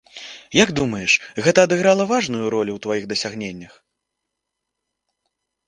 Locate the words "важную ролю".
2.13-2.71